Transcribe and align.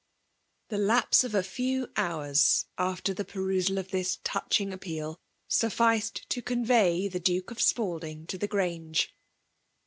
The 0.69 0.79
lapse 0.79 1.23
of 1.23 1.35
a 1.35 1.43
few 1.43 1.91
hours 1.95 2.65
after 2.75 3.13
the 3.13 3.23
penval 3.23 3.67
pf 3.77 3.89
this 3.91 4.17
touching 4.23 4.73
appeal, 4.73 5.19
sufficed 5.47 6.27
to 6.31 6.41
conrey 6.41 7.07
the 7.07 7.19
Duke 7.19 7.51
of 7.51 7.61
Spalding 7.61 8.25
to 8.25 8.39
the 8.39 8.47
Grange. 8.47 9.13